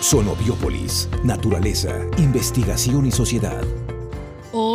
[0.00, 3.64] Sonobiópolis, naturaleza, investigación y sociedad.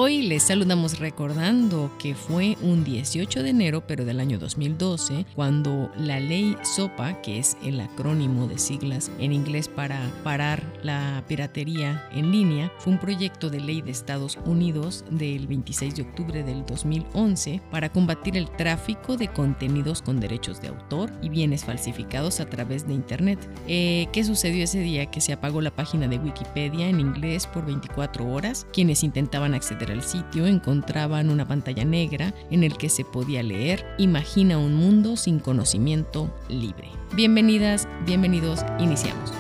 [0.09, 5.91] Hoy les saludamos recordando que fue un 18 de enero, pero del año 2012, cuando
[5.95, 12.09] la ley SOPA, que es el acrónimo de siglas en inglés para parar la piratería
[12.11, 16.65] en línea, fue un proyecto de ley de Estados Unidos del 26 de octubre del
[16.65, 22.49] 2011 para combatir el tráfico de contenidos con derechos de autor y bienes falsificados a
[22.49, 23.47] través de Internet.
[23.67, 25.05] Eh, ¿Qué sucedió ese día?
[25.05, 28.65] Que se apagó la página de Wikipedia en inglés por 24 horas.
[28.73, 33.43] Quienes intentaban acceder acceder al sitio encontraban una pantalla negra en el que se podía
[33.43, 36.89] leer Imagina un mundo sin conocimiento libre.
[37.15, 39.33] Bienvenidas, bienvenidos, iniciamos.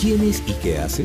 [0.00, 1.04] ¿Quién es y qué hace?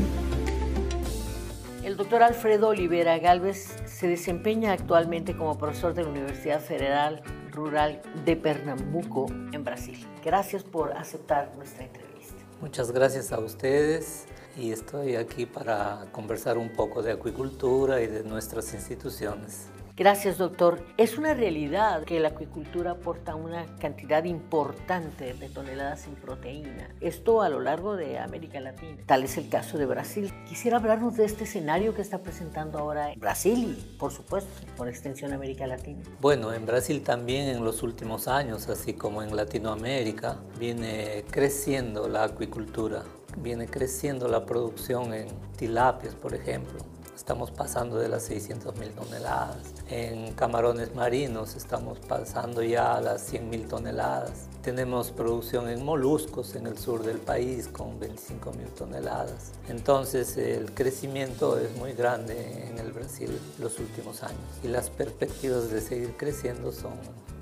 [1.84, 8.02] El doctor Alfredo Olivera Galvez se desempeña actualmente como profesor de la Universidad Federal Rural
[8.24, 10.08] de Pernambuco en Brasil.
[10.24, 12.42] Gracias por aceptar nuestra entrevista.
[12.62, 14.26] Muchas gracias a ustedes
[14.58, 19.68] y estoy aquí para conversar un poco de acuicultura y de nuestras instituciones.
[19.96, 20.84] Gracias, doctor.
[20.98, 26.90] Es una realidad que la acuicultura aporta una cantidad importante de toneladas en proteína.
[27.00, 28.98] Esto a lo largo de América Latina.
[29.06, 30.34] Tal es el caso de Brasil.
[30.48, 35.32] Quisiera hablarnos de este escenario que está presentando ahora Brasil y, por supuesto, por extensión
[35.32, 36.02] América Latina.
[36.20, 42.24] Bueno, en Brasil también en los últimos años, así como en Latinoamérica, viene creciendo la
[42.24, 43.04] acuicultura
[43.38, 45.28] viene creciendo la producción en
[45.58, 46.80] tilapias, por ejemplo.
[47.24, 49.56] Estamos pasando de las 600 mil toneladas.
[49.90, 54.50] En camarones marinos estamos pasando ya a las 100 mil toneladas.
[54.62, 59.54] Tenemos producción en moluscos en el sur del país con 25 mil toneladas.
[59.70, 65.72] Entonces el crecimiento es muy grande en el Brasil los últimos años y las perspectivas
[65.72, 66.92] de seguir creciendo son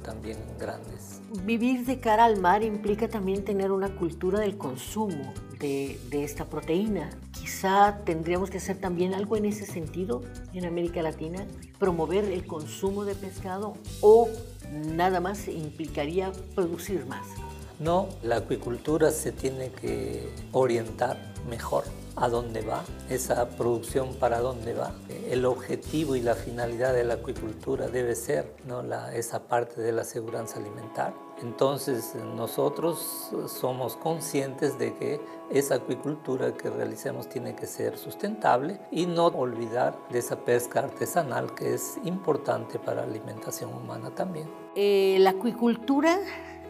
[0.04, 1.22] también grandes.
[1.44, 6.46] Vivir de cara al mar implica también tener una cultura del consumo de, de, esta
[6.46, 7.10] proteína.
[7.62, 11.46] Quizá tendríamos que hacer también algo en ese sentido en América Latina,
[11.78, 14.28] promover el consumo de pescado o
[14.96, 17.28] nada más implicaría producir más.
[17.80, 21.20] No, la acuicultura se tiene que orientar
[21.52, 21.84] mejor
[22.16, 24.94] a dónde va, esa producción para dónde va.
[25.30, 28.82] El objetivo y la finalidad de la acuicultura debe ser ¿no?
[28.82, 31.14] la, esa parte de la seguridad alimentar.
[31.42, 39.08] Entonces nosotros somos conscientes de que esa acuicultura que realicemos tiene que ser sustentable y
[39.08, 44.50] no olvidar de esa pesca artesanal que es importante para la alimentación humana también.
[44.76, 46.20] Eh, la acuicultura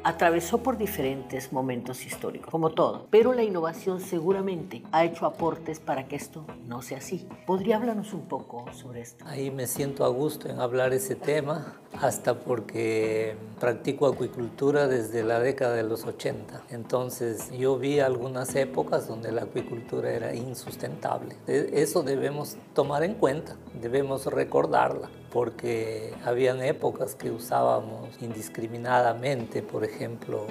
[0.03, 6.07] atravesó por diferentes momentos históricos, como todo, pero la innovación seguramente ha hecho aportes para
[6.07, 7.27] que esto no sea así.
[7.45, 9.23] ¿Podría hablarnos un poco sobre esto?
[9.27, 15.39] Ahí me siento a gusto en hablar ese tema, hasta porque practico acuicultura desde la
[15.39, 16.63] década de los 80.
[16.69, 21.35] Entonces yo vi algunas épocas donde la acuicultura era insustentable.
[21.47, 29.83] E, eso debemos tomar en cuenta, debemos recordarla porque habían épocas que usábamos indiscriminadamente, por
[29.83, 30.45] ejemplo,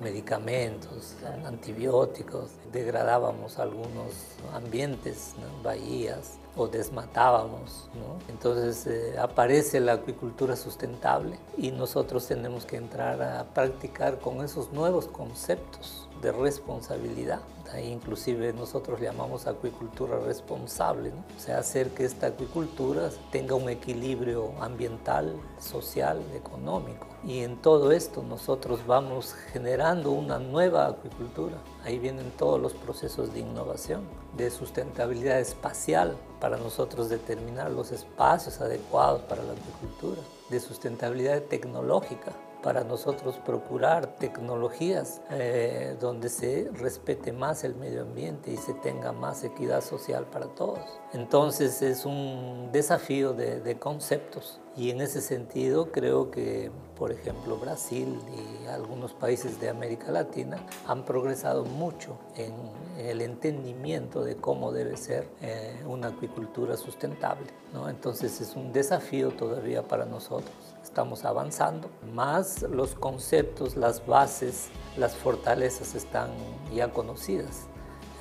[0.00, 4.12] medicamentos, antibióticos, degradábamos algunos
[4.52, 7.88] ambientes, bahías, o desmatábamos.
[8.28, 14.72] Entonces eh, aparece la acuicultura sustentable y nosotros tenemos que entrar a practicar con esos
[14.72, 17.40] nuevos conceptos de responsabilidad.
[17.72, 24.52] Ahí inclusive nosotros llamamos acuicultura responsable, o sea, hacer que esta acuicultura tenga un equilibrio
[24.60, 27.06] ambiental, social, económico.
[27.24, 31.56] Y en todo esto nosotros vamos generando una nueva acuicultura.
[31.84, 34.02] Ahí vienen todos los procesos de innovación,
[34.36, 40.20] de sustentabilidad espacial para nosotros determinar los espacios adecuados para la acuicultura,
[40.50, 42.32] de sustentabilidad tecnológica
[42.62, 49.12] para nosotros procurar tecnologías eh, donde se respete más el medio ambiente y se tenga
[49.12, 50.80] más equidad social para todos.
[51.12, 57.56] Entonces es un desafío de, de conceptos y en ese sentido creo que, por ejemplo,
[57.56, 62.54] Brasil y algunos países de América Latina han progresado mucho en
[62.98, 67.46] el entendimiento de cómo debe ser eh, una acuicultura sustentable.
[67.72, 67.88] ¿no?
[67.88, 70.54] Entonces es un desafío todavía para nosotros.
[70.82, 76.30] Estamos avanzando, más los conceptos, las bases, las fortalezas están
[76.74, 77.66] ya conocidas.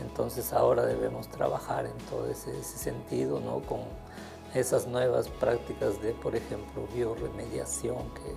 [0.02, 3.60] Entonces ahora debemos trabajar en todo ese, ese sentido, ¿no?
[3.62, 3.80] con
[4.54, 8.36] esas nuevas prácticas de, por ejemplo, bioremediación que,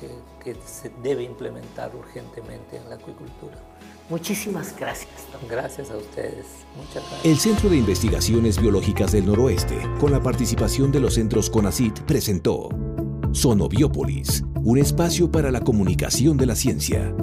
[0.00, 0.08] que,
[0.42, 3.56] que se debe implementar urgentemente en la acuicultura.
[4.08, 5.08] Muchísimas gracias.
[5.48, 6.46] Gracias a ustedes.
[6.76, 7.24] Muchas gracias.
[7.24, 12.70] El Centro de Investigaciones Biológicas del Noroeste, con la participación de los centros CONACIT, presentó
[13.32, 17.14] Sonobiópolis, un espacio para la comunicación de la ciencia.